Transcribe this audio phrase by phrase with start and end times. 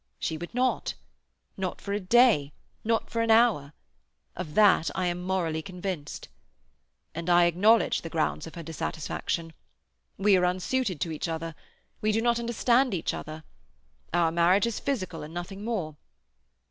[0.17, 0.95] She would not.
[1.57, 2.53] Not for a day,
[2.83, 3.71] not for an hour.
[4.35, 6.27] Of that I am morally convinced.
[7.13, 9.53] And I acknowledge the grounds of her dissatisfaction.
[10.17, 11.53] We are unsuited to each other.
[12.01, 13.43] We do not understand each other.
[14.11, 15.95] Our marriage is physical and nothing more.